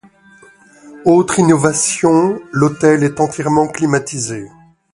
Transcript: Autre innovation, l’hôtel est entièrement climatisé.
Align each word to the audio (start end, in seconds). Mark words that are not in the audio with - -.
Autre 1.05 1.37
innovation, 1.37 2.41
l’hôtel 2.53 3.03
est 3.03 3.19
entièrement 3.19 3.67
climatisé. 3.67 4.49